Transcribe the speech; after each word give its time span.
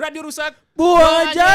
Radio 0.00 0.20
Rusak. 0.24 0.52
Buah 0.72 1.28
aja. 1.28 1.52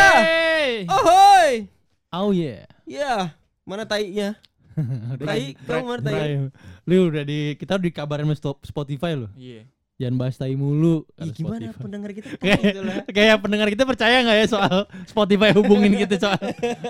Ohoi. 0.85 1.65
Oh 2.13 2.29
yeah. 2.29 2.70
Ya, 2.86 3.33
mana 3.66 3.83
tainya? 3.83 4.38
Tai, 5.20 5.56
kamu 5.58 5.83
mana 5.88 6.02
tai? 6.04 6.52
Lu 6.84 7.08
udah 7.08 7.23
di 7.23 7.55
kita 7.55 7.79
udah 7.79 7.86
dikabarin 7.86 8.28
sama 8.29 8.60
Spotify 8.62 9.16
lo. 9.16 9.31
Iya. 9.34 9.66
Jangan 9.96 10.16
bahas 10.20 10.36
tai 10.36 10.52
mulu. 10.54 11.08
Ih, 11.16 11.31
kata 11.31 11.34
gimana 11.34 11.55
Spotify. 11.63 11.79
pendengar 11.79 12.10
kita? 12.12 12.28
Kayak, 12.44 12.60
Gitu 12.60 12.79
kayak 13.16 13.38
pendengar 13.39 13.68
kita 13.71 13.84
percaya 13.88 14.17
nggak 14.21 14.37
ya 14.44 14.47
soal 14.51 14.75
Spotify 15.07 15.55
hubungin 15.55 15.96
gitu 16.03 16.20
soal 16.20 16.35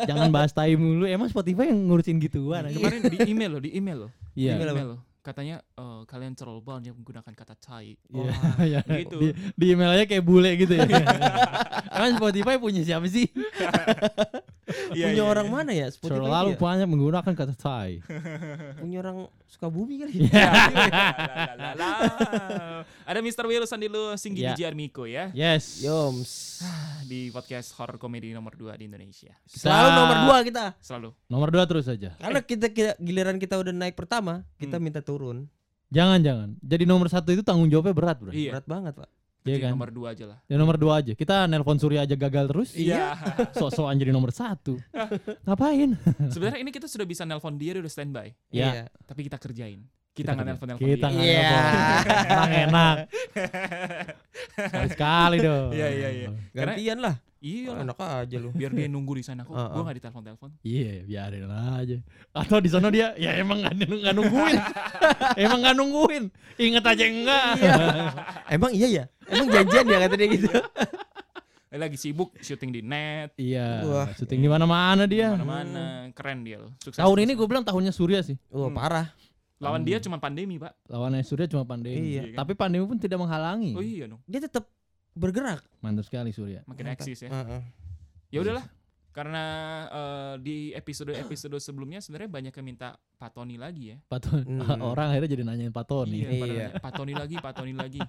jangan 0.03 0.33
bahas 0.33 0.49
tai 0.49 0.73
mulu. 0.73 1.05
Emang 1.05 1.29
Spotify 1.29 1.69
yang 1.69 1.85
ngurusin 1.85 2.17
gituan. 2.17 2.65
Kemarin 2.65 3.05
di 3.05 3.17
email 3.29 3.49
lo, 3.53 3.59
di 3.61 3.69
email 3.77 3.97
lo. 3.97 4.09
Di 4.33 4.49
Iya. 4.49 4.57
Email 4.57 4.67
apa? 4.67 4.73
email 4.73 4.87
lo. 4.89 4.97
Katanya 5.25 5.57
eh, 5.57 6.01
kalian 6.05 6.37
banget 6.61 6.93
yang 6.93 7.01
menggunakan 7.01 7.33
kata 7.33 7.57
tai. 7.57 7.97
Iya. 8.13 8.29
Wah, 8.29 8.55
Iya. 8.69 8.79
gitu. 8.85 9.17
Di, 9.17 9.27
di 9.57 9.65
email 9.73 9.97
aja 9.97 10.05
kayak 10.05 10.21
bule 10.21 10.53
gitu 10.53 10.77
ya. 10.77 10.85
Emang 11.89 12.13
Spotify 12.21 12.61
punya 12.61 12.85
siapa 12.85 13.09
sih? 13.09 13.25
Iya, 14.91 15.05
Punya 15.09 15.15
iya, 15.17 15.23
orang 15.25 15.47
iya. 15.47 15.53
mana 15.53 15.71
ya? 15.71 15.87
Spotify 15.89 16.19
Selalu 16.21 16.51
dia? 16.51 16.59
banyak 16.61 16.87
menggunakan 16.87 17.33
kata 17.33 17.53
tai. 17.53 17.91
punya 18.81 18.97
orang 18.99 19.17
Sukabumi 19.45 19.95
kali. 19.97 20.27
Ya, 20.27 20.51
la, 21.55 21.69
la. 21.73 21.91
Ada 23.09 23.19
Mr. 23.19 23.45
Will 23.45 23.63
Sandilu 23.63 24.13
Singgi 24.15 24.41
Ya. 24.41 24.51
Biji 24.51 24.63
Armiko 24.63 25.05
ya 25.05 25.31
Yes. 25.31 25.79
Yoms. 25.79 26.61
di 27.09 27.29
podcast 27.29 27.71
horror 27.75 27.95
komedi 27.95 28.29
nomor 28.29 28.53
2 28.53 28.75
di 28.75 28.85
Indonesia. 28.85 29.31
Selalu 29.45 29.89
nomor 29.93 30.17
dua 30.25 30.37
kita. 30.41 30.65
Selalu. 30.79 31.09
Nomor 31.27 31.49
dua 31.49 31.63
terus 31.65 31.85
aja. 31.85 32.17
Karena 32.17 32.41
kita, 32.41 32.67
kita- 32.67 32.97
giliran 32.97 33.37
kita 33.37 33.55
udah 33.55 33.71
naik 33.71 33.93
pertama, 33.93 34.41
kita 34.55 34.75
Hmm. 34.75 34.83
minta 34.83 34.99
turun. 34.99 35.45
Jangan 35.87 36.19
jangan. 36.19 36.49
Jadi 36.59 36.83
nomor 36.83 37.07
satu 37.07 37.29
itu 37.29 37.45
tanggung 37.45 37.69
jawabnya 37.69 37.93
berat 37.93 38.17
bro. 38.17 38.33
Iya. 38.33 38.57
Berat 38.57 38.65
banget, 38.65 38.93
Pak. 38.97 39.09
Iya 39.45 39.57
kan? 39.61 39.71
nomor 39.77 39.93
2 39.93 40.09
aja 40.09 40.25
lah. 40.25 40.37
Ya 40.49 40.55
nomor 40.57 40.75
dua 40.81 40.93
aja. 41.05 41.13
Kita 41.13 41.45
nelpon 41.45 41.77
Surya 41.77 42.01
aja 42.01 42.17
gagal 42.17 42.49
terus. 42.49 42.69
Iya. 42.73 43.13
Sok-sokan 43.61 43.93
jadi 43.93 44.09
nomor 44.09 44.33
satu. 44.33 44.81
Ngapain? 45.45 45.93
Sebenarnya 46.33 46.59
ini 46.65 46.73
kita 46.73 46.89
sudah 46.89 47.05
bisa 47.05 47.29
nelpon 47.29 47.53
dia 47.53 47.77
dia 47.77 47.81
udah 47.85 47.93
standby, 47.93 48.33
Ya. 48.49 48.73
Iya. 48.73 48.83
tapi 49.05 49.21
kita 49.29 49.37
kerjain. 49.37 49.85
Kita 50.15 50.33
nggak 50.33 50.47
nelpon 50.49 50.67
nelpon 50.73 50.87
Kita 50.89 51.07
nggak 51.13 51.25
Iya. 51.29 51.45
nelpon. 51.45 52.25
Emang 52.25 52.51
enak. 52.65 52.95
Sekali 54.73 54.89
sekali 54.89 55.37
dong. 55.45 55.69
Iya, 55.77 55.87
iya, 55.93 56.09
iya. 56.09 56.27
Gantian 56.49 56.97
lah. 57.05 57.15
Iya 57.45 57.69
lah. 57.71 57.85
Enak 57.85 57.99
aja 58.01 58.35
lu. 58.41 58.49
Biar 58.49 58.73
dia 58.73 58.89
nunggu 58.89 59.13
di 59.13 59.21
sana 59.21 59.45
kok. 59.45 59.53
Heeh. 59.53 59.69
Gua 59.69 59.81
nggak 59.85 59.97
ditelepon 60.01 60.23
telepon. 60.25 60.49
Iya, 60.65 60.91
biarin 61.05 61.45
aja. 61.45 61.97
Atau 62.33 62.57
di 62.57 62.69
sana 62.73 62.89
dia, 62.89 63.13
ya 63.15 63.37
emang 63.37 63.61
nggak 63.61 63.85
nggak 63.85 64.15
nungguin. 64.17 64.57
emang 65.45 65.59
nggak 65.61 65.75
nungguin. 65.77 66.23
Ingat 66.57 66.85
aja 66.87 67.03
enggak. 67.05 67.45
Emang 68.49 68.71
iya 68.73 68.87
ya? 68.89 69.03
Emang 69.25 69.47
janjian 69.47 69.85
ya 69.85 69.97
kata 70.01 70.15
dia 70.17 70.27
gitu. 70.33 70.49
Eh, 71.65 71.81
lagi 71.81 71.99
sibuk 71.99 72.31
syuting 72.39 72.71
di 72.71 72.79
net, 72.79 73.35
Iya. 73.35 73.83
Wah. 73.83 74.07
Syuting 74.15 74.39
di 74.39 74.47
mana-mana 74.47 75.03
dia. 75.03 75.35
mana-mana. 75.35 76.07
Keren 76.15 76.47
dia 76.47 76.55
loh. 76.55 76.71
Sukses. 76.79 76.95
Tahun 76.95 77.17
ini 77.19 77.35
gue 77.35 77.43
bilang 77.43 77.67
tahunnya 77.67 77.91
Surya 77.91 78.23
sih. 78.23 78.39
Oh, 78.47 78.71
Hmm. 78.71 78.79
parah. 78.79 79.11
lawan 79.59 79.83
dia 79.83 79.99
cuma 79.99 80.15
pandemi, 80.15 80.55
Pak. 80.55 80.71
Lawannya 80.87 81.19
Surya 81.27 81.51
cuma 81.51 81.67
pandemi. 81.67 82.15
Iya. 82.15 82.31
kan? 82.31 82.47
Tapi 82.47 82.53
pandemi 82.55 82.87
pun 82.87 82.95
tidak 82.95 83.19
menghalangi. 83.19 83.75
Oh 83.75 83.83
iya 83.83 84.07
dong. 84.07 84.23
Dia 84.23 84.47
tetap 84.47 84.71
bergerak. 85.15 85.63
Mantap 85.79 86.05
sekali 86.05 86.29
Surya. 86.29 86.61
Makin 86.67 86.85
Mantap. 86.85 86.99
eksis 87.01 87.19
ya. 87.25 87.29
Heeh. 87.31 87.61
Ya 88.29 88.39
udahlah. 88.43 88.65
Karena 89.09 89.43
eh, 89.87 90.33
di 90.43 90.57
episode-episode 90.75 91.55
sebelumnya 91.57 92.03
sebenarnya 92.03 92.27
banyak 92.27 92.53
yang 92.53 92.67
minta 92.67 92.99
Pak 93.15 93.31
Tony 93.31 93.55
lagi 93.55 93.95
ya. 93.95 93.97
Pak 94.05 94.27
Hmm. 94.43 94.59
Orang 94.91 95.07
akhirnya 95.09 95.31
jadi 95.31 95.43
nanyain 95.47 95.71
Pak 95.71 95.87
Tony. 95.87 96.19
Iya, 96.19 96.29
Iya. 96.29 96.43
nanya, 96.43 96.67
Pak 96.83 96.91
Tony 96.93 97.13
lagi, 97.15 97.35
Pak 97.39 97.53
Tony 97.55 97.71
lagi. 97.71 98.01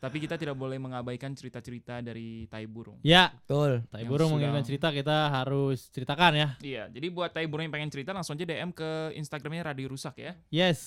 Tapi 0.00 0.16
kita 0.16 0.40
tidak 0.40 0.56
boleh 0.56 0.80
mengabaikan 0.80 1.36
cerita-cerita 1.36 2.00
dari 2.00 2.48
Tai 2.48 2.64
Burung. 2.66 2.98
Ya, 3.04 3.30
Betul. 3.36 3.84
Tai 3.86 4.00
Burung 4.02 4.32
sudah- 4.32 4.42
mengirimkan 4.42 4.64
cerita 4.64 4.88
kita 4.90 5.28
harus 5.28 5.86
ceritakan 5.92 6.32
ya. 6.34 6.48
Iya, 6.58 6.84
jadi 6.88 7.06
buat 7.12 7.30
Tai 7.30 7.44
Burung 7.46 7.68
yang 7.68 7.74
pengen 7.76 7.92
cerita 7.92 8.10
langsung 8.10 8.34
aja 8.34 8.42
DM 8.42 8.72
ke 8.72 9.12
Instagramnya 9.14 9.70
Radio 9.70 9.92
Rusak 9.92 10.16
ya. 10.18 10.32
Yes. 10.50 10.80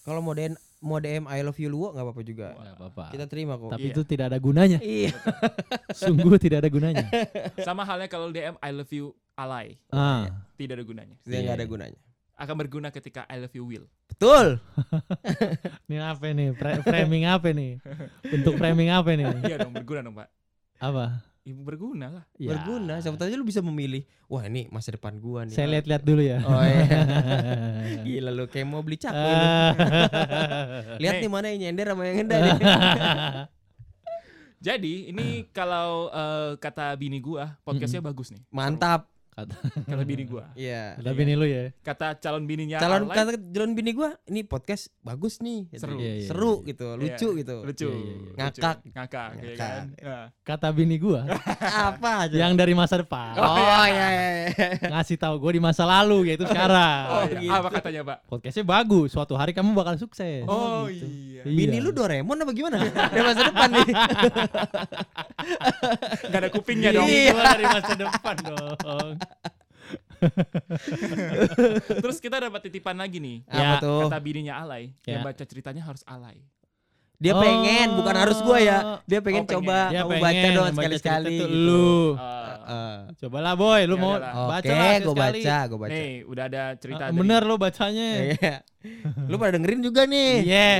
Kalau 0.00 0.22
mau 0.22 0.32
DM 0.32 0.54
mau 0.80 0.96
DM 0.96 1.28
I 1.28 1.44
love 1.44 1.56
you 1.56 1.68
Luo 1.68 1.92
nggak 1.92 2.02
apa-apa 2.02 2.22
juga. 2.24 2.48
Nggak 2.56 2.76
apa-apa. 2.76 3.04
Kita 3.12 3.24
terima 3.28 3.54
kok. 3.54 3.70
Tapi 3.70 3.86
Iya. 3.86 3.92
itu 3.92 4.02
tidak 4.02 4.24
ada 4.32 4.38
gunanya. 4.40 4.78
Iya. 4.80 5.12
Sungguh 6.00 6.36
tidak 6.36 6.64
ada 6.64 6.68
gunanya. 6.68 7.04
Sama 7.66 7.84
halnya 7.84 8.08
kalau 8.08 8.28
DM 8.28 8.56
I 8.58 8.70
love 8.72 8.90
you 8.90 9.12
Alay, 9.36 9.80
ah, 9.88 10.28
tidak 10.60 10.76
ada 10.76 10.84
gunanya. 10.84 11.16
Dia 11.24 11.40
nggak 11.40 11.56
Iya. 11.56 11.60
ada 11.60 11.64
gunanya. 11.64 12.00
Akan 12.36 12.56
berguna 12.56 12.88
ketika 12.88 13.24
I 13.28 13.40
love 13.40 13.52
you 13.52 13.64
Will. 13.64 13.84
Betul. 14.04 14.60
ini 15.88 15.96
apa 15.96 16.24
nih? 16.28 16.56
Fra- 16.56 16.80
framing 16.80 17.24
apa 17.24 17.48
nih? 17.52 17.80
Bentuk 18.24 18.56
framing 18.56 18.88
apa 18.88 19.12
nih? 19.12 19.28
Iya 19.44 19.56
dong, 19.60 19.72
berguna 19.72 20.00
dong, 20.00 20.16
Pak. 20.16 20.28
Apa? 20.80 21.20
Ibu 21.40 21.60
berguna 21.64 22.06
lah. 22.12 22.24
Ya. 22.36 22.52
Berguna. 22.52 23.00
Siapa 23.00 23.16
tahu 23.16 23.32
lu 23.32 23.48
bisa 23.48 23.64
memilih. 23.64 24.04
Wah, 24.28 24.44
ini 24.44 24.68
masa 24.68 24.92
depan 24.92 25.16
gua 25.16 25.48
nih. 25.48 25.56
Saya 25.56 25.72
lihat-lihat 25.72 26.02
dulu 26.04 26.20
ya. 26.20 26.38
Oh 26.44 26.60
iya. 26.60 27.00
Gila 28.04 28.30
lu 28.36 28.44
kayak 28.44 28.66
mau 28.68 28.84
beli 28.84 29.00
cakwe. 29.00 29.32
Lihat 31.02 31.14
Nih. 31.24 31.30
mana 31.32 31.48
yang 31.48 31.60
nyender 31.72 31.96
sama 31.96 32.02
yang 32.04 32.28
nih. 32.28 32.60
Jadi 34.60 35.08
ini 35.08 35.48
kalau 35.56 36.12
eh, 36.12 36.60
kata 36.60 36.92
bini 37.00 37.16
gua, 37.24 37.56
podcastnya 37.64 38.04
bagus 38.04 38.28
nih. 38.28 38.44
Mantap. 38.52 39.08
Kata, 39.40 39.56
Kata 39.88 40.02
bini 40.04 40.24
gua. 40.24 40.44
Iya. 40.52 41.00
kata 41.00 41.10
bini 41.12 41.32
lu 41.32 41.46
ya. 41.46 41.72
Kata 41.80 42.06
calon 42.16 42.44
bininya 42.44 42.76
Calon 42.76 43.08
Alay, 43.08 43.16
kata 43.16 43.30
calon 43.40 43.72
bini 43.72 43.90
gua, 43.90 44.12
ini 44.26 44.40
podcast 44.42 44.92
bagus 45.00 45.40
nih. 45.40 45.64
Seru. 45.72 45.96
Iya, 45.96 46.12
iya, 46.14 46.28
Seru 46.28 46.52
iya. 46.60 46.68
gitu, 46.68 46.86
Iya. 46.86 47.00
lucu 47.00 47.28
gitu. 47.36 47.56
lucu, 47.62 47.88
Iya, 47.88 47.96
iya, 47.96 48.12
iya. 48.12 48.32
Ngakak. 48.36 48.76
ngakak, 48.92 49.28
ya 49.30 49.40
Ngakak. 49.40 49.56
kan? 49.56 49.84
Kata 50.44 50.68
bini 50.70 50.96
gua 50.96 51.20
Apa 51.88 52.10
aja? 52.28 52.36
yang 52.36 52.52
dari 52.52 52.74
masa 52.74 53.00
depan. 53.00 53.32
Oh 53.34 53.56
iya 53.86 54.06
iya. 54.06 54.28
iya. 54.50 54.68
Ngasih 54.92 55.16
tahu 55.16 55.34
gua 55.38 55.52
di 55.52 55.62
masa 55.62 55.82
lalu 55.84 56.28
yaitu 56.28 56.44
sekarang. 56.44 57.02
Oh, 57.08 57.22
gitu. 57.24 57.40
iya. 57.48 57.52
Apa 57.56 57.68
katanya, 57.72 58.00
Pak? 58.04 58.18
Podcastnya 58.28 58.64
bagus. 58.66 59.08
Suatu 59.10 59.34
hari 59.34 59.56
kamu 59.56 59.72
bakal 59.72 59.96
sukses. 59.96 60.44
Oh, 60.44 60.84
gitu. 60.86 61.06
iya. 61.06 61.42
Iya. 61.42 61.56
Bini 61.56 61.78
lu 61.80 61.90
Doraemon 61.90 62.36
apa 62.36 62.52
gimana? 62.52 62.76
Dari 62.84 63.22
masa 63.24 63.42
depan 63.48 63.68
nih. 63.72 63.88
Gak 66.30 66.40
ada 66.40 66.50
kupingnya 66.50 66.90
dong. 66.92 67.08
Iya. 67.08 67.32
Dari 67.32 67.64
masa 67.64 67.92
depan 67.96 68.36
dong. 68.42 69.12
Terus 71.96 72.18
kita 72.18 72.40
dapat 72.40 72.60
titipan 72.62 72.94
lagi 72.94 73.18
nih. 73.18 73.42
Ya. 73.46 73.76
Apa 73.76 73.82
tuh? 73.82 74.00
Kata 74.06 74.18
bininya 74.18 74.54
Alay, 74.56 74.92
yang 75.04 75.20
Ya. 75.20 75.24
baca 75.24 75.42
ceritanya 75.42 75.82
harus 75.82 76.04
Alay. 76.04 76.40
Dia 77.16 77.36
Oh. 77.36 77.40
pengen, 77.42 77.88
bukan 77.94 78.16
harus 78.16 78.40
gua 78.40 78.56
ya. 78.56 78.78
Dia 79.04 79.20
pengen 79.20 79.44
Oh, 79.44 79.46
pengen. 79.46 79.60
coba 79.60 79.78
Dia 79.88 80.00
kamu 80.00 80.10
pengen 80.10 80.24
baca 80.24 80.48
dong 80.50 80.68
sekali-sekali. 80.74 81.28
gitu. 81.30 81.44
Lu. 81.48 81.96
Eh, 82.16 82.38
Eh, 82.62 82.98
Cobalah 83.18 83.58
boy, 83.58 83.82
lu 83.82 83.92
Ya 83.92 83.98
mau 83.98 84.14
udahlah. 84.14 84.46
baca 84.46 84.62
Oke, 84.62 84.70
lah 84.70 84.78
gua 84.78 85.10
sekali. 85.10 85.40
baca, 85.42 85.56
gua 85.66 85.78
baca. 85.80 85.90
nih, 85.92 86.12
udah 86.22 86.44
ada 86.46 86.62
cerita 86.76 87.04
dari 87.04 87.18
Bener 87.18 87.42
lu 87.42 87.54
bacanya. 87.56 88.08
Iya. 88.30 88.54
Lu 89.26 89.36
pada 89.36 89.52
dengerin 89.52 89.80
juga 89.82 90.02
nih. 90.06 90.32
Iya. 90.40 90.70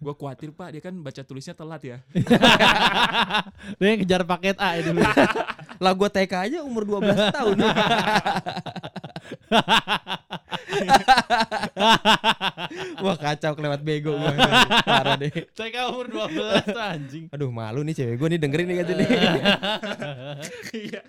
Gue 0.00 0.16
khawatir 0.16 0.48
Pak, 0.56 0.72
dia 0.72 0.80
kan 0.80 0.96
baca 0.96 1.20
tulisnya 1.20 1.52
telat 1.52 1.84
ya. 1.84 2.00
Dia 3.78 3.86
yang 3.92 4.00
kejar 4.00 4.24
paket 4.24 4.56
A 4.56 4.80
itu 4.80 4.92
dulu. 4.96 5.04
Lah 5.76 5.92
gua 5.92 6.08
TK 6.08 6.32
aja 6.32 6.64
umur 6.64 6.88
12 6.88 7.36
tahun. 7.36 7.56
Wah 13.04 13.16
kacau 13.20 13.52
kelewat 13.52 13.84
bego 13.84 14.16
gua. 14.16 14.32
Parah 14.88 15.20
deh. 15.20 15.28
Saya 15.52 15.92
umur 15.92 16.08
12 16.08 16.64
tuh 16.72 16.80
anjing. 16.80 17.24
Aduh 17.28 17.52
malu 17.52 17.84
nih 17.84 17.92
cewek 17.92 18.16
gua 18.16 18.28
nih 18.32 18.40
dengerin 18.40 18.66
nih 18.72 18.76
katanya 18.80 19.04
nih. 19.04 19.08
Iya. 20.80 21.00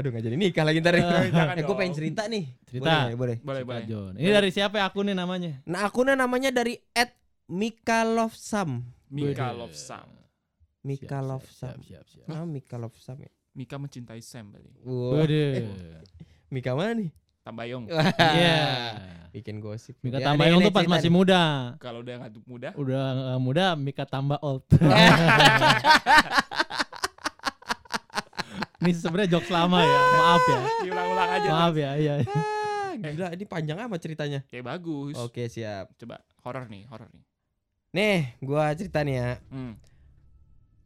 Aduh 0.00 0.08
gak 0.16 0.24
jadi 0.24 0.36
nikah 0.36 0.64
lagi 0.64 0.80
ntar. 0.80 0.96
Jangan 0.96 1.56
eh, 1.56 1.62
gue 1.62 1.68
dong. 1.68 1.76
pengen 1.76 1.94
cerita 1.94 2.22
nih. 2.26 2.44
Cerita. 2.66 3.12
Boleh, 3.12 3.14
boleh. 3.16 3.36
Boleh, 3.44 3.62
boleh. 3.68 3.84
John. 3.84 4.12
Ini 4.16 4.32
dari 4.32 4.48
siapa 4.48 4.80
ya 4.80 4.88
akunnya 4.88 5.12
namanya? 5.12 5.60
Nah 5.68 5.86
akunnya 5.86 6.16
namanya 6.18 6.50
dari 6.50 6.80
Ed 6.96 7.25
Mika 7.46 8.02
Love 8.02 8.34
Sam. 8.34 8.82
Mika. 9.06 9.54
Love 9.54 9.74
Sam. 9.74 10.08
Mika 10.82 11.18
Siap, 11.18 11.22
Love 11.24 11.46
siap, 11.46 11.58
Sam. 11.74 11.78
siap, 11.82 12.04
siap. 12.06 12.26
Ah, 12.26 12.42
Mika 12.42 12.74
Love 12.74 12.94
Sam 12.96 13.18
ya. 13.18 13.30
Mika 13.52 13.74
mencintai 13.74 14.18
Sam 14.20 14.50
berarti. 14.50 14.70
Wah, 14.82 15.18
Waduh. 15.18 15.66
Mika 16.46 16.70
mana 16.74 16.92
nih? 16.94 17.10
Tambayong. 17.42 17.86
Iya. 18.18 18.58
Bikin 19.30 19.58
gosip. 19.58 19.94
Mika 20.02 20.18
Ya, 20.18 20.26
Tambayong 20.26 20.58
tuh 20.60 20.70
pas 20.70 20.82
masih 20.84 21.06
nih. 21.06 21.14
muda. 21.14 21.42
Kalau 21.78 22.02
udah 22.02 22.14
ngaduk 22.22 22.42
muda. 22.46 22.70
Udah 22.74 23.04
nggak 23.14 23.40
muda, 23.40 23.64
Mika 23.74 24.02
tambah 24.02 24.38
old. 24.42 24.62
Ini 28.76 28.90
sebenarnya 28.92 29.30
jokes 29.32 29.48
lama 29.48 29.80
ya. 29.80 29.98
Maaf 30.12 30.42
ya. 30.44 30.58
Diulang-ulang 30.84 31.30
aja. 31.32 31.48
Maaf 31.48 31.74
ya. 31.74 31.90
Iya. 31.96 32.14
Ah, 32.26 32.92
gila 32.96 33.28
ini 33.30 33.44
panjang 33.44 33.78
amat 33.82 33.98
ceritanya. 33.98 34.40
Kayak 34.46 34.64
bagus. 34.68 35.16
Oke 35.18 35.48
siap. 35.48 35.90
Coba 35.96 36.22
horor 36.44 36.68
nih, 36.68 36.86
horor 36.86 37.08
nih. 37.10 37.24
Nih 37.96 38.36
gua 38.44 38.76
cerita 38.76 39.00
nih 39.00 39.16
ya. 39.16 39.30
Hmm. 39.48 39.80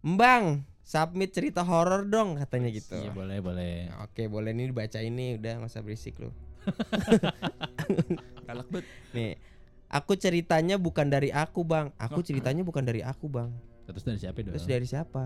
Mbang, 0.01 0.63
submit 0.81 1.35
cerita 1.35 1.61
horor 1.61 2.07
dong 2.07 2.39
katanya 2.39 2.71
gitu. 2.71 2.95
Iya 2.95 3.11
boleh 3.11 3.43
boleh. 3.43 3.91
Oke 4.01 4.31
boleh 4.31 4.55
nih 4.55 4.71
dibaca 4.71 5.03
ini 5.03 5.35
udah 5.35 5.53
nggak 5.59 5.71
usah 5.71 5.83
berisik 5.83 6.23
lu. 6.23 6.31
Galak 8.47 8.69
bet. 8.71 8.87
Nih, 9.11 9.35
aku 9.91 10.15
ceritanya 10.15 10.79
bukan 10.79 11.11
dari 11.11 11.29
aku 11.29 11.67
bang. 11.67 11.91
Aku 11.99 12.23
Oh. 12.23 12.25
ceritanya 12.25 12.63
bukan 12.63 12.87
dari 12.87 13.03
aku 13.03 13.27
bang. 13.27 13.51
Terus 13.91 14.07
dari 14.07 14.19
siapa 14.23 14.39
dong? 14.41 14.55
Terus 14.55 14.67
dari 14.67 14.87
siapa? 14.87 15.25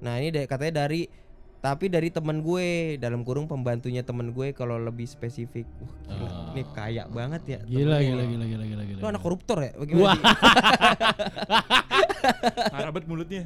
Nah 0.00 0.14
ini 0.18 0.34
katanya 0.50 0.84
dari 0.84 1.06
tapi 1.60 1.92
dari 1.92 2.08
temen 2.08 2.40
gue 2.40 2.96
dalam 2.96 3.20
kurung 3.20 3.44
pembantunya 3.44 4.00
temen 4.00 4.32
gue 4.32 4.56
kalau 4.56 4.80
lebih 4.80 5.04
spesifik. 5.04 5.68
Wah, 5.76 5.92
gila, 6.08 6.24
Oh. 6.24 6.56
ini 6.56 6.64
kaya 6.72 7.04
banget 7.04 7.42
ya. 7.44 7.58
Gila 7.68 8.00
temennya 8.00 8.02
gila 8.24 8.24
gila 8.24 8.44
gila 8.48 8.64
gila 8.64 8.82
gila. 8.88 9.00
Lu 9.04 9.06
anak 9.12 9.20
koruptor 9.20 9.60
ya? 9.60 9.76
Bagaimana? 9.76 10.16
banget 12.72 13.04
mulutnya. 13.04 13.44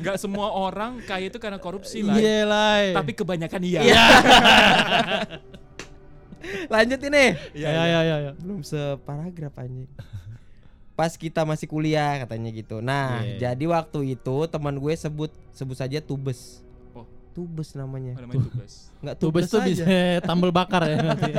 Nggak 0.00 0.16
semua 0.16 0.56
orang 0.56 1.04
kaya 1.04 1.28
itu 1.28 1.36
karena 1.36 1.60
korupsi 1.60 2.00
lah. 2.00 2.16
Iya 2.16 2.48
lah. 2.48 2.96
Tapi 2.96 3.12
kebanyakan 3.12 3.60
iya. 3.60 3.80
Lanjut 6.72 7.00
ini. 7.12 7.36
Iya 7.52 7.68
iya 7.68 7.84
iya. 7.84 8.16
iya. 8.24 8.32
Belum 8.40 8.64
separagraf 8.64 9.52
anjing. 9.60 9.92
Pas 10.94 11.10
kita 11.10 11.42
masih 11.42 11.66
kuliah 11.66 12.18
katanya 12.18 12.48
gitu. 12.48 12.78
Nah, 12.78 13.20
Iya. 13.20 13.50
jadi 13.50 13.64
waktu 13.66 14.14
itu 14.14 14.36
teman 14.46 14.74
gue 14.74 14.94
sebut 14.94 15.28
sebut 15.50 15.74
saja 15.74 15.98
Tubes. 15.98 16.62
Oh. 16.90 17.02
Tubes 17.32 17.74
namanya. 17.74 18.14
Apa 18.14 18.22
namanya 18.22 18.46
tugas? 18.48 18.72
Enggak 18.98 19.16
Tubes 19.20 19.42
Tubes 19.42 19.50
tuh 19.50 19.60
bisa 19.64 19.84
tambal 20.20 20.50
bakar 20.50 20.86
ya 20.86 21.02
nanti. 21.04 21.34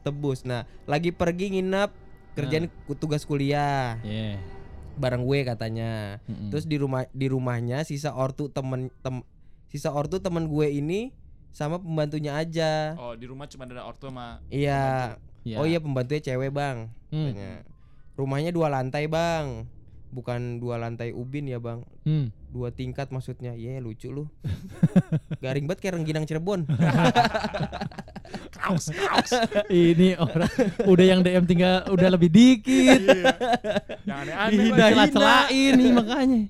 Tebus. 0.00 0.42
Nah, 0.42 0.64
lagi 0.84 1.12
pergi 1.12 1.52
nginep 1.52 1.90
kerjaan 2.32 2.66
ku- 2.86 2.96
tugas 2.96 3.22
kuliah 3.22 4.00
Iya. 4.00 4.40
bareng 4.96 5.20
gue 5.22 5.38
katanya. 5.44 6.20
Mm-mm. 6.24 6.48
Terus 6.48 6.64
di 6.64 6.76
rumah 6.76 7.04
di 7.10 7.26
rumahnya 7.26 7.84
sisa 7.84 8.12
ortu 8.12 8.48
temen 8.48 8.88
tem, 8.98 9.20
sisa 9.68 9.92
ortu 9.92 10.16
temen 10.18 10.44
gue 10.46 10.66
ini 10.70 11.12
sama 11.52 11.76
pembantunya 11.76 12.32
aja. 12.32 12.96
Oh, 12.96 13.12
di 13.12 13.28
rumah 13.28 13.44
cuma 13.44 13.66
ada 13.66 13.84
ortu 13.84 14.08
sama 14.08 14.40
Iya. 14.48 15.16
Iya. 15.40 15.56
Oh 15.56 15.64
iya 15.64 15.76
pembantunya 15.78 16.20
cewek, 16.22 16.48
Bang. 16.50 16.88
Hmm. 17.10 17.28
Katanya. 17.28 17.52
Rumahnya 18.20 18.52
dua 18.52 18.68
lantai, 18.68 19.08
Bang. 19.08 19.64
Bukan 20.12 20.60
dua 20.60 20.76
lantai 20.76 21.16
ubin 21.16 21.48
ya, 21.48 21.56
Bang. 21.56 21.88
Hmm. 22.04 22.28
Dua 22.52 22.68
tingkat 22.68 23.08
maksudnya. 23.08 23.56
Iya, 23.56 23.80
lucu 23.80 24.12
lu. 24.12 24.28
Garing 25.40 25.64
banget 25.64 25.80
kayak 25.80 25.94
rengginang 25.96 26.28
Cirebon. 26.28 26.68
kaos, 28.60 28.92
kaos. 28.92 29.30
Ini 29.72 30.20
orang 30.20 30.52
udah 30.84 31.06
yang 31.08 31.24
DM 31.24 31.48
tinggal 31.48 31.88
udah 31.88 32.08
lebih 32.12 32.28
dikit. 32.28 33.00
Iya. 33.00 33.24
Yang 34.04 34.18
aneh-aneh. 34.28 34.68
Celah-celain 34.76 35.74
makanya. 35.96 36.40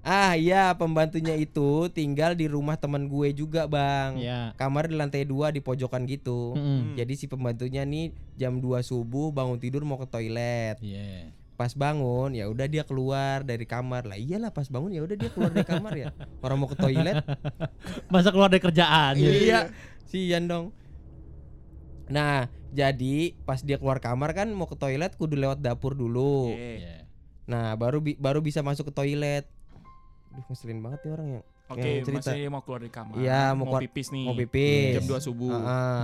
Ah, 0.00 0.32
iya, 0.32 0.72
pembantunya 0.72 1.34
itu 1.34 1.68
tinggal 1.88 2.32
di 2.32 2.46
rumah 2.46 2.74
temen 2.74 3.06
gue 3.06 3.28
juga, 3.30 3.64
Bang. 3.64 4.16
Iya. 4.16 4.52
Kamar 4.54 4.86
di 4.86 4.94
lantai 4.94 5.22
dua 5.22 5.48
di 5.48 5.58
pojokan 5.58 6.04
gitu. 6.04 6.54
Mm-mm. 6.54 6.94
Jadi 6.94 7.12
si 7.14 7.26
pembantunya 7.26 7.82
nih 7.82 8.10
jam 8.34 8.56
2 8.56 8.80
subuh 8.80 9.28
bangun 9.28 9.56
tidur 9.56 9.82
mau 9.82 9.96
ke 9.96 10.06
toilet. 10.06 10.78
Iya. 10.78 11.34
Pas 11.54 11.74
bangun 11.74 12.32
ya 12.32 12.46
udah 12.46 12.64
dia 12.64 12.82
keluar 12.82 13.42
dari 13.42 13.64
kamar. 13.64 14.06
Lah 14.06 14.14
iyalah 14.14 14.48
pas 14.48 14.66
bangun 14.66 14.90
ya 14.90 15.02
udah 15.02 15.14
dia 15.14 15.28
keluar 15.28 15.50
dari 15.50 15.66
kamar 15.66 15.92
ya. 15.92 16.08
Orang 16.44 16.58
mau 16.58 16.66
ke 16.66 16.76
toilet. 16.76 17.18
Masa 18.06 18.30
keluar 18.30 18.46
dari 18.46 18.62
kerjaan. 18.62 19.12
jadi- 19.14 19.42
iya. 19.44 19.60
Sian 20.04 20.46
dong. 20.46 20.70
Nah, 22.08 22.46
jadi 22.70 23.36
pas 23.42 23.60
dia 23.60 23.76
keluar 23.76 23.98
kamar 23.98 24.32
kan 24.32 24.48
mau 24.48 24.64
ke 24.64 24.72
toilet 24.72 25.12
kudu 25.14 25.36
lewat 25.36 25.58
dapur 25.58 25.92
dulu. 25.92 26.54
Iya. 26.54 26.72
Iya. 26.78 26.96
Nah, 27.44 27.72
baru 27.74 27.98
bi- 27.98 28.16
baru 28.16 28.38
bisa 28.38 28.60
masuk 28.60 28.88
ke 28.88 28.94
toilet. 28.94 29.44
Duh, 30.28 30.44
ngeselin 30.44 30.78
banget 30.78 31.00
nih 31.02 31.12
orang 31.12 31.28
yang 31.30 31.44
Oke, 31.68 31.84
yang 31.84 32.00
cerita. 32.02 32.32
dia 32.32 32.48
mau 32.48 32.62
keluar 32.62 32.80
dari 32.80 32.88
kamar. 32.88 33.14
Iya, 33.14 33.52
mau 33.52 33.56
mau, 33.58 33.64
keluar- 33.70 33.82
pipis 33.84 34.08
nih. 34.08 34.24
mau 34.24 34.32
pipis. 34.34 34.92
Jam 34.94 35.04
2 35.04 35.20
subuh. 35.20 35.52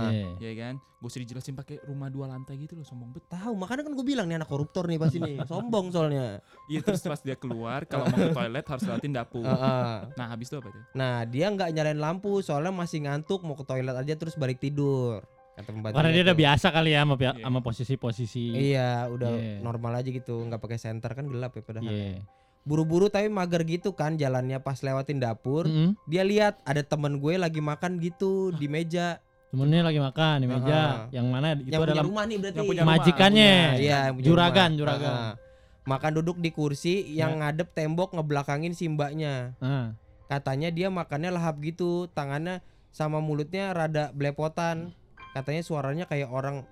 Iya. 0.07 0.27
Ya 0.37 0.51
kan? 0.55 0.75
Gak 0.95 1.07
usah 1.07 1.21
dijelasin 1.21 1.53
pakai 1.53 1.75
rumah 1.85 2.09
dua 2.09 2.25
lantai 2.25 2.57
gitu 2.57 2.73
loh, 2.73 2.81
sombong 2.81 3.09
bet. 3.09 3.25
Tahu, 3.27 3.53
makanya 3.53 3.81
kan 3.81 3.93
gue 3.93 4.01
bilang 4.03 4.25
nih 4.25 4.37
anak 4.37 4.45
koruptor 4.47 4.85
nih 4.85 4.97
pasti 4.97 5.17
nih. 5.17 5.37
Sombong 5.49 5.89
soalnya. 5.89 6.41
Iya, 6.65 6.81
terus 6.81 7.01
pas 7.03 7.17
dia 7.17 7.33
keluar 7.35 7.85
kalau 7.85 8.05
mau 8.05 8.17
ke 8.19 8.29
toilet 8.31 8.65
harus 8.65 8.83
lewatin 8.83 9.13
dapur. 9.13 9.45
Ah. 9.45 10.09
Nah, 10.13 10.25
habis 10.27 10.49
itu 10.49 10.55
apa 10.55 10.69
itu? 10.69 10.81
Nah, 10.93 11.13
dia 11.23 11.45
nggak 11.47 11.69
nyalain 11.71 11.99
lampu 11.99 12.41
soalnya 12.41 12.69
masih 12.69 13.01
ngantuk 13.01 13.41
mau 13.41 13.53
ke 13.53 13.61
toilet 13.63 13.93
aja 13.95 14.13
terus 14.15 14.33
balik 14.33 14.57
tidur. 14.57 15.21
Karena 15.55 16.11
dia 16.11 16.23
udah 16.25 16.33
tuh. 16.33 16.41
biasa 16.41 16.67
kali 16.67 16.89
ya 16.91 17.01
sama, 17.01 17.15
Iya. 17.15 17.31
sama 17.39 17.59
posisi-posisi. 17.61 18.45
Iya, 18.51 18.89
udah 19.07 19.29
Iya. 19.31 19.55
normal 19.61 19.93
aja 19.95 20.09
gitu, 20.09 20.35
nggak 20.41 20.59
pakai 20.59 20.75
senter 20.75 21.09
kan 21.09 21.25
gelap 21.25 21.53
ya 21.53 21.61
padahal. 21.63 21.85
Iya. 21.85 22.21
Buru-buru 22.65 23.07
tapi 23.07 23.29
mager 23.29 23.61
gitu 23.61 23.93
kan 23.93 24.17
jalannya 24.17 24.57
pas 24.57 24.81
lewatin 24.81 25.21
dapur. 25.21 25.69
Mm-mm. 25.69 25.93
Dia 26.09 26.25
lihat 26.25 26.59
ada 26.65 26.81
temen 26.81 27.21
gue 27.21 27.37
lagi 27.37 27.61
makan 27.61 28.01
gitu 28.01 28.49
di 28.51 28.65
meja. 28.65 29.21
Temennya 29.53 29.85
lagi 29.85 30.01
makan 30.01 30.35
di 30.41 30.47
meja. 30.49 30.73
Ah. 30.73 30.97
Yang 31.13 31.27
mana 31.29 31.47
itu 31.53 31.69
yang 31.69 31.79
punya 31.79 31.93
adalah 31.93 32.03
rumah 32.03 32.23
nih 32.25 32.37
berarti. 32.41 32.57
yang 32.57 32.65
punya 32.67 32.83
rumah. 32.83 32.93
majikannya. 32.97 33.53
Punya, 33.53 33.79
Iya, 33.79 33.99
yang 34.09 34.13
punya 34.17 34.25
Juragan, 34.27 34.69
rumah. 34.73 34.79
juragan. 34.81 35.13
Ah, 35.13 35.21
ah. 35.21 35.33
Makan 35.85 36.11
duduk 36.17 36.37
di 36.41 36.49
kursi 36.49 36.93
yang 37.13 37.31
ngadep 37.39 37.69
tembok 37.71 38.09
ngebelakangin 38.17 38.73
si 38.73 38.89
mbaknya. 38.89 39.53
Ah. 39.61 39.93
Katanya 40.25 40.73
dia 40.73 40.89
makannya 40.89 41.29
lahap 41.29 41.61
gitu, 41.61 42.09
tangannya 42.11 42.65
sama 42.89 43.21
mulutnya 43.21 43.69
rada 43.71 44.09
belepotan. 44.09 44.97
Katanya 45.37 45.61
suaranya 45.61 46.09
kayak 46.09 46.33
orang 46.33 46.65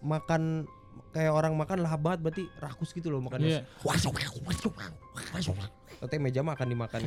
makan 0.00 0.64
kayak 1.10 1.32
orang 1.32 1.52
makan 1.52 1.80
lahap 1.80 2.00
banget 2.00 2.20
berarti 2.20 2.44
rakus 2.56 2.92
gitu 2.92 3.08
loh 3.08 3.20
makannya. 3.20 3.60
Iya. 3.60 3.62
Katanya 5.96 6.22
meja 6.22 6.40
makan 6.44 6.66
dimakan. 6.68 7.00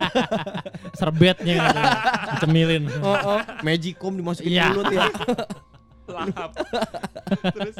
Serbetnya 0.98 1.54
gitu. 1.60 1.80
Cemilin. 2.40 2.84
oh, 3.00 3.16
oh, 3.36 3.40
magicom 3.60 4.12
dimasukin 4.16 4.50
Iya. 4.50 4.64
mulut 4.70 4.86
ya. 4.88 5.06
Lahap. 6.10 6.50
terus 7.54 7.76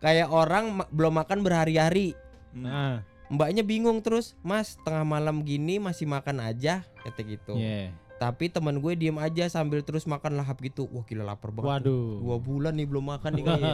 kayak 0.00 0.26
orang 0.26 0.82
ma- 0.82 0.90
belum 0.90 1.14
makan 1.14 1.38
berhari-hari. 1.46 2.18
Nah, 2.50 3.06
Mbaknya 3.24 3.64
bingung 3.64 3.98
terus, 3.98 4.36
Mas 4.40 4.76
tengah 4.84 5.02
malam 5.02 5.40
gini 5.40 5.80
masih 5.80 6.04
makan 6.04 6.44
aja, 6.44 6.84
kata 7.02 7.20
gitu. 7.24 7.56
iya. 7.56 7.88
Tapi 8.14 8.46
teman 8.46 8.78
gue 8.78 8.92
diem 8.94 9.16
aja 9.16 9.44
sambil 9.48 9.82
terus 9.82 10.04
makan 10.04 10.34
lahap 10.34 10.58
gitu. 10.58 10.86
Wah 10.88 11.02
gila 11.02 11.26
lapar 11.26 11.50
banget. 11.50 11.84
Waduh. 11.84 12.22
Dua 12.22 12.36
bulan 12.38 12.72
nih 12.72 12.86
belum 12.86 13.04
makan 13.08 13.30
nih 13.32 13.44
kayaknya. 13.44 13.72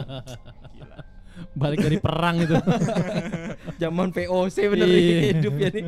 Gila. 0.67 0.95
Balik 1.53 1.79
dari 1.79 1.97
perang 1.97 2.37
itu. 2.39 2.55
Zaman 3.81 4.11
VOC 4.11 4.57
bener 4.67 4.85
Iya. 4.85 4.97
nih 4.99 5.27
hidupnya 5.31 5.67
nih. 5.71 5.83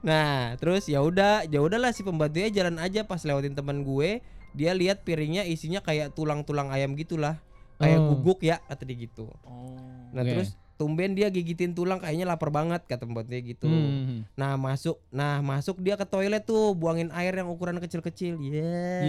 Nah, 0.00 0.32
terus 0.56 0.88
ya 0.88 0.98
udah, 0.98 1.44
ya 1.44 1.60
udahlah 1.60 1.90
si 1.90 2.00
pembantunya 2.00 2.48
jalan 2.48 2.78
aja 2.78 3.04
pas 3.04 3.20
lewatin 3.20 3.52
teman 3.52 3.82
gue, 3.82 4.24
dia 4.52 4.72
lihat 4.72 5.02
piringnya 5.02 5.44
isinya 5.44 5.80
kayak 5.80 6.12
tulang-tulang 6.12 6.70
ayam 6.70 6.94
gitulah. 6.94 7.38
Kayak 7.76 7.98
Oh. 8.00 8.08
guguk 8.14 8.40
ya, 8.40 8.62
kata 8.62 8.82
dia 8.84 8.96
gitu. 8.96 9.26
Oh. 9.42 9.74
Nah, 10.10 10.22
Oke. 10.22 10.30
terus 10.30 10.54
tumben 10.82 11.14
dia 11.14 11.30
gigitin 11.30 11.70
tulang 11.70 12.02
kayaknya 12.02 12.26
lapar 12.26 12.50
banget 12.50 12.82
kata 12.90 13.06
pembantunya 13.06 13.38
gitu. 13.54 13.70
Hmm. 13.70 14.26
Nah, 14.34 14.58
masuk. 14.58 14.98
Nah, 15.14 15.38
masuk 15.38 15.78
dia 15.78 15.94
ke 15.94 16.02
toilet 16.02 16.42
tuh, 16.42 16.74
buangin 16.74 17.14
air 17.14 17.30
yang 17.38 17.46
ukuran 17.46 17.78
kecil-kecil. 17.78 18.34
Yeah. 18.42 19.06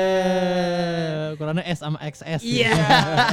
Yeah. 0.00 1.36
Ukurannya 1.36 1.68
S 1.68 1.84
sama 1.84 2.00
XS. 2.00 2.40
Iya. 2.40 2.72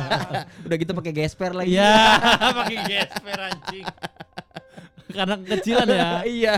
Udah 0.67 0.75
gitu 0.75 0.91
pakai 0.91 1.15
gesper 1.15 1.55
lagi. 1.55 1.71
Iya, 1.71 2.19
pakai 2.59 2.77
gesper 2.83 3.37
anjing. 3.39 3.85
Karena 5.07 5.35
kekecilan 5.39 5.87
ya. 5.87 6.09
Iya. 6.37 6.53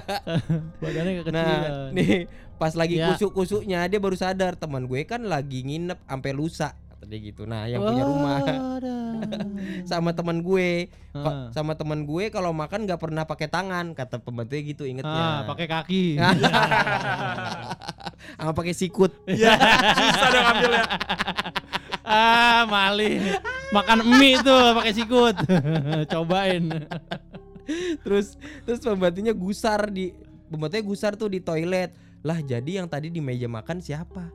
Badannya 0.81 1.13
kekecilan. 1.21 1.37
Nah, 1.37 1.93
nih 1.93 2.25
pas 2.57 2.73
lagi 2.75 2.99
Ya. 2.99 3.13
kusuk-kusuknya 3.13 3.87
dia 3.87 4.01
baru 4.01 4.17
sadar 4.19 4.57
teman 4.57 4.83
gue 4.83 5.05
kan 5.07 5.23
lagi 5.23 5.63
nginep 5.63 5.95
sampai 6.03 6.31
lusa 6.35 6.75
kata 6.99 7.07
dia 7.07 7.19
gitu. 7.23 7.47
Nah, 7.47 7.63
yang 7.63 7.79
punya 7.79 8.03
rumah 8.03 8.43
sama 9.89 10.11
teman 10.11 10.43
gue, 10.43 10.91
Kok 11.09 11.25
Ah. 11.25 11.47
sama 11.49 11.73
teman 11.73 12.03
gue 12.03 12.27
kalau 12.27 12.51
makan 12.51 12.83
nggak 12.83 12.99
pernah 12.99 13.23
pakai 13.23 13.47
tangan 13.47 13.95
kata 13.95 14.19
pembantunya 14.19 14.61
gitu 14.67 14.83
ingetnya. 14.83 15.07
Ah, 15.07 15.41
pakai 15.47 15.65
kaki. 15.65 16.19
sama 18.35 18.51
pakai 18.51 18.75
sikut. 18.75 19.15
Iya, 19.25 19.55
susah 19.95 20.27
dong 20.29 20.45
ambilnya. 20.45 20.83
ah, 22.03 22.61
malih. 22.67 23.39
Makan 23.71 23.99
mie 24.05 24.41
tuh 24.41 24.75
pakai 24.75 24.91
sikut. 24.91 25.35
Cobain. 26.11 26.65
terus 28.01 28.33
terus 28.65 28.81
pembantunya 28.81 29.31
gusar 29.31 29.87
di 29.87 30.11
pembantunya 30.45 30.83
gusar 30.83 31.15
tuh 31.15 31.29
di 31.29 31.39
toilet. 31.39 31.95
Lah, 32.19 32.37
jadi 32.37 32.83
yang 32.83 32.85
tadi 32.85 33.07
di 33.07 33.23
meja 33.23 33.47
makan 33.47 33.79
siapa? 33.79 34.27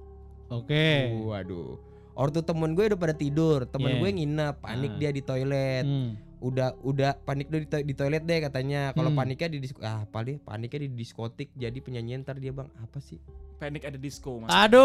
Oke. 0.48 1.12
Waduh. 1.20 1.76
Ortu 2.14 2.40
temen 2.40 2.72
gue 2.72 2.86
udah 2.86 2.96
pada 2.96 3.12
tidur, 3.12 3.66
temen 3.66 3.90
Yeah. 3.90 4.00
gue 4.00 4.10
nginep, 4.14 4.54
panik 4.60 4.92
Ah. 4.92 4.98
dia 4.98 5.10
di 5.10 5.20
toilet. 5.20 5.82
Hmm. 5.82 6.14
Udah 6.38 6.76
udah 6.80 7.16
panik 7.18 7.48
dulu 7.48 7.58
di, 7.58 7.68
to- 7.68 7.82
di 7.82 7.92
toilet 7.92 8.22
deh 8.22 8.38
katanya. 8.40 8.92
Kalau 8.92 9.08
Hmm. 9.08 9.18
paniknya 9.18 9.48
di 9.48 9.58
disko 9.58 9.80
ah 9.80 10.06
paling 10.06 10.38
paniknya 10.38 10.84
di 10.84 10.94
diskotik 10.94 11.48
jadi 11.52 11.74
penyanyi 11.74 12.20
ntar 12.20 12.36
dia 12.36 12.50
bang 12.50 12.70
apa 12.76 12.98
sih? 12.98 13.18
Panic 13.56 13.82
at 13.82 13.92
the 13.92 13.98
disco 13.98 14.38
mas. 14.38 14.52
Aduh, 14.52 14.78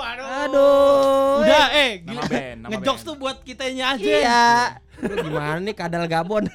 aduh. 0.00 0.26
Aduh. 0.40 1.42
Udah, 1.42 1.66
eh, 1.74 1.90
Nama 1.98 2.12
gila. 2.14 2.22
band, 2.24 2.58
nama 2.58 2.70
Ngejokes 2.72 2.86
band. 2.96 3.04
tuh 3.04 3.16
buat 3.16 3.36
kitanya 3.42 3.84
aja. 3.92 4.04
Iya. 4.06 4.44
Lu 5.04 5.14
gimana 5.18 5.58
nih 5.58 5.74
kadal 5.74 6.04
Gabon? 6.06 6.44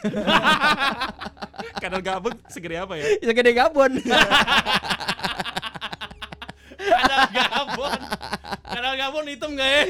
Kadal 1.79 2.01
gabut 2.01 2.35
segede 2.47 2.75
apa 2.75 2.91
ya? 2.93 3.03
Segede 3.21 3.51
Gabon. 3.51 3.99
Kadal 6.79 7.23
Gabon. 7.29 7.99
Kadal 8.79 8.95
Gabon 8.95 9.27
hitam 9.27 9.51
gak 9.53 9.67
ya? 9.67 9.83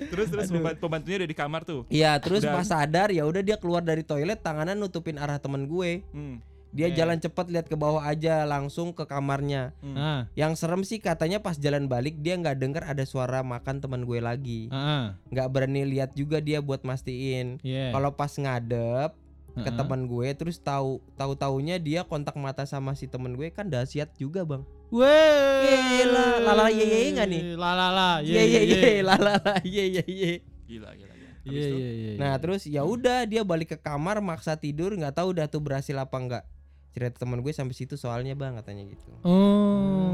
terus 0.00 0.28
terus 0.30 0.48
pemban- 0.48 0.78
pembantunya 0.78 1.20
udah 1.20 1.28
di 1.28 1.36
kamar 1.36 1.62
tuh. 1.62 1.84
Iya, 1.88 2.16
terus 2.16 2.40
Dan- 2.40 2.54
pas 2.54 2.64
sadar 2.64 3.10
ya 3.10 3.22
udah 3.22 3.42
dia 3.42 3.56
keluar 3.56 3.82
dari 3.82 4.00
toilet 4.00 4.38
tangannya 4.38 4.72
nutupin 4.72 5.20
arah 5.20 5.36
temen 5.36 5.66
gue. 5.66 6.00
Hmm. 6.08 6.40
Dia 6.68 6.88
Oke. 6.88 6.96
jalan 6.96 7.16
cepet 7.18 7.46
lihat 7.48 7.66
ke 7.66 7.74
bawah 7.74 8.00
aja 8.02 8.44
langsung 8.44 8.92
ke 8.92 9.04
kamarnya. 9.04 9.76
hmm. 9.80 9.92
Ah, 9.94 10.20
Yang 10.32 10.52
serem 10.58 10.80
sih 10.80 10.96
katanya 10.96 11.40
pas 11.40 11.56
jalan 11.56 11.84
balik 11.84 12.16
dia 12.16 12.36
nggak 12.36 12.56
denger 12.56 12.82
ada 12.86 13.04
suara 13.04 13.40
makan 13.42 13.80
teman 13.80 14.04
gue 14.04 14.18
lagi. 14.18 14.68
ah, 14.68 14.76
ah. 14.76 15.04
Nggak 15.28 15.48
berani 15.48 15.84
lihat 15.84 16.12
juga 16.12 16.38
dia 16.38 16.60
buat 16.60 16.80
mastiin. 16.82 17.60
Iya. 17.60 17.90
Kalau 17.90 18.12
pas 18.12 18.32
ngadep 18.32 19.12
ke 19.50 19.60
Ah, 19.60 19.64
ah. 19.66 19.76
teman 19.76 20.06
gue 20.06 20.28
terus 20.32 20.56
tahu 20.56 21.04
tahu 21.16 21.32
taunya 21.34 21.76
dia 21.76 22.00
kontak 22.02 22.32
mata 22.34 22.62
sama 22.62 22.94
si 22.94 23.04
temen 23.04 23.34
gue 23.34 23.50
kan 23.50 23.66
dahsyat 23.66 24.08
juga 24.14 24.40
bang. 24.40 24.62
Weh. 24.88 25.68
Gila, 25.68 26.26
lala 26.40 26.66
ye 26.72 26.84
ye 26.84 27.00
nggak 27.12 27.28
nih? 27.28 27.42
Lalala, 27.60 28.10
Ye 28.24 28.40
ye 28.40 28.60
ye, 28.72 28.92
la 29.04 29.16
la 29.20 29.36
la 29.36 29.54
ye 29.60 29.84
ye 30.00 30.04
ye. 30.08 30.32
Gila 30.64 30.92
gila 30.96 31.08
Iya 31.48 31.68
iya 31.72 31.90
iya. 31.96 32.10
Nah 32.20 32.36
terus 32.36 32.68
ya 32.68 32.84
udah 32.84 33.24
dia 33.24 33.40
balik 33.40 33.72
ke 33.72 33.78
kamar 33.80 34.20
maksa 34.20 34.60
tidur 34.60 34.92
nggak 34.92 35.16
tahu 35.16 35.32
udah 35.32 35.48
tuh 35.48 35.64
berhasil 35.64 35.96
apa 35.96 36.16
enggak. 36.20 36.44
Cerita 36.92 37.24
teman 37.24 37.40
gue 37.40 37.52
sampai 37.52 37.72
situ 37.72 37.96
soalnya 37.96 38.36
bang 38.36 38.56
katanya 38.60 38.84
gitu. 38.84 39.08
Oh. 39.24 40.12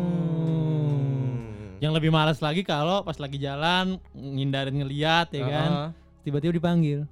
Yang 1.83 1.93
lebih 2.01 2.11
males 2.15 2.39
lagi 2.39 2.63
kalau 2.63 3.03
pas 3.03 3.19
lagi 3.19 3.43
jalan 3.43 3.99
ngindarin 4.15 4.79
ngeliat 4.79 5.35
ya 5.35 5.43
kan. 5.43 5.71
Heeh. 5.71 5.89
Tiba-tiba 6.25 6.55
dipanggil. 6.57 7.05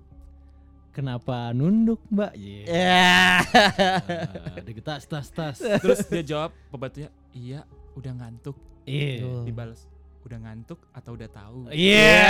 Kenapa 0.92 1.56
nunduk, 1.56 2.04
Mbak? 2.12 2.32
Iya. 2.36 2.64
Ya. 2.68 3.40
Ah, 3.48 4.60
Digetas 4.60 5.08
tas 5.08 5.32
tas. 5.32 5.56
terus 5.56 6.04
dia 6.04 6.20
jawab 6.20 6.52
pembantunya, 6.68 7.08
"Iya, 7.32 7.66
udah 7.98 8.12
ngantuk." 8.16 8.56
Iya. 8.84 9.24
Tuh. 9.24 9.42
Dibales, 9.44 9.88
"Udah 10.24 10.38
ngantuk 10.40 10.80
atau 10.92 11.16
udah 11.16 11.28
tahu?" 11.28 11.58
Iya. 11.72 12.28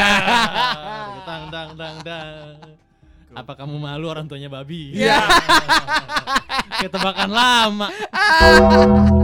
Dang 1.29 1.45
dang 1.55 1.71
dang 1.79 1.97
dang. 2.03 2.57
Apa 3.33 3.57
kamu 3.57 3.81
malu 3.81 4.13
orang 4.13 4.29
tuanya 4.29 4.53
babi? 4.53 4.93
Iya. 4.93 5.17
Ketebakan 6.85 7.31
lama. 7.33 7.89